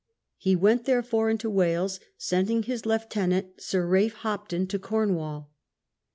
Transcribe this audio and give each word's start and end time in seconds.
He 0.39 0.55
went, 0.55 0.85
therefore, 0.85 1.29
into 1.29 1.47
Wales, 1.47 1.99
sending 2.17 2.63
his 2.63 2.87
lieu 2.87 2.97
tenant, 3.07 3.61
Sir 3.61 3.85
Ralph 3.85 4.13
Hopton, 4.13 4.65
to 4.65 4.79
Cornwall. 4.79 5.51